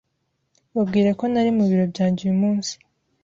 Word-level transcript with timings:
Babwire 0.75 1.09
ko 1.19 1.23
ntari 1.31 1.51
mu 1.57 1.63
biro 1.69 1.85
byanjye 1.93 2.19
uyu 2.23 2.37
munsi. 2.41 2.73